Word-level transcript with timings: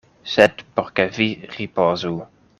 Sed 0.35 0.63
por 0.79 0.89
ke 1.01 1.05
vi 1.19 1.29
ripozu. 1.59 2.17